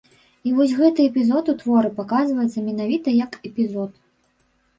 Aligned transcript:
І 0.51 0.51
вось 0.59 0.71
гэты 0.79 1.03
эпізод 1.09 1.51
у 1.53 1.55
творы 1.59 1.89
паказваецца 1.99 2.65
менавіта 2.69 3.15
як 3.19 3.39
эпізод. 3.53 3.91